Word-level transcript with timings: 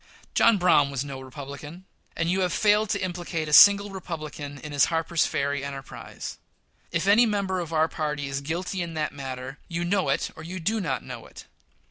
John 0.33 0.57
Brown 0.57 0.89
was 0.89 1.05
no 1.05 1.21
Republican; 1.21 1.85
and 2.15 2.27
you 2.27 2.39
have 2.41 2.51
failed 2.51 2.89
to 2.89 3.03
implicate 3.03 3.47
a 3.47 3.53
single 3.53 3.91
Republican 3.91 4.57
in 4.57 4.71
his 4.71 4.85
Harper's 4.85 5.27
Ferry 5.27 5.63
enterprise. 5.63 6.39
If 6.91 7.05
any 7.05 7.27
member 7.27 7.59
of 7.59 7.71
our 7.71 7.87
party 7.87 8.25
is 8.27 8.41
guilty 8.41 8.81
in 8.81 8.95
that 8.95 9.13
matter 9.13 9.59
you 9.67 9.85
know 9.85 10.09
it 10.09 10.31
or 10.35 10.41
you 10.41 10.59
do 10.59 10.81
not 10.81 11.03
know 11.03 11.27
it. 11.27 11.45